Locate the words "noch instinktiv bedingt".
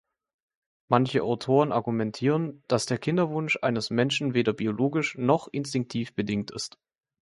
5.15-6.49